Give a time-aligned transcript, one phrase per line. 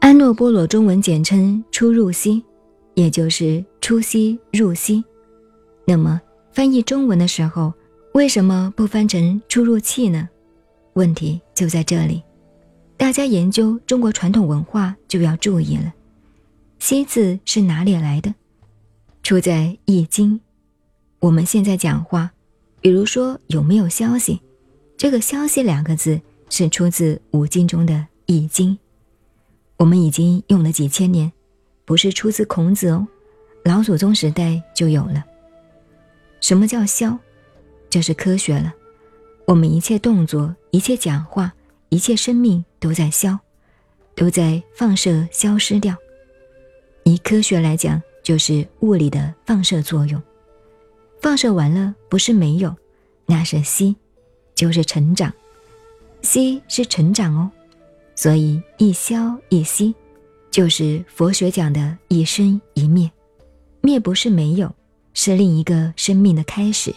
[0.00, 2.44] 安诺波罗中文简称出入息，
[2.94, 5.02] 也就是出息入息。
[5.86, 6.20] 那么
[6.52, 7.72] 翻译中文的时候，
[8.12, 10.28] 为什么不翻成出入气呢？
[10.92, 12.22] 问题就在这里。
[12.96, 15.92] 大家研究中国传统文化就要注意了
[16.78, 18.34] ，“息”字是哪里来的？
[19.22, 20.34] 出在《易经》。
[21.18, 22.30] 我们现在讲话，
[22.80, 24.40] 比如说有没有消息，
[24.96, 26.20] 这个“消息”两个字
[26.56, 27.92] 是出自五经中的
[28.26, 28.70] 《易经》。
[29.76, 31.32] 我们已经用了几千年，
[31.84, 33.08] 不是出自孔子哦，
[33.64, 35.24] 老祖宗时代就有了。
[36.40, 37.18] 什么叫消？
[37.90, 38.72] 这是科学了。
[39.48, 41.52] 我们一切动作、一切讲话、
[41.88, 43.36] 一切生命都在消，
[44.14, 45.96] 都在放射消失掉。
[47.02, 50.22] 以科学来讲，就是物理的放射作用。
[51.20, 52.72] 放射完了不是没有，
[53.26, 53.96] 那是息，
[54.54, 55.34] 就是成长。
[56.24, 57.50] 息是成长哦。
[58.16, 59.94] 所以一消一息，
[60.50, 63.10] 就是佛学讲的一生一灭。
[63.80, 64.74] 灭不是没有，
[65.12, 66.94] 是另一个生命的开始。